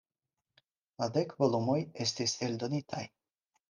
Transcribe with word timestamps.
La 1.03 1.09
dek 1.19 1.37
volumoj 1.43 1.79
estis 2.09 2.37
eldonitaj. 2.51 3.09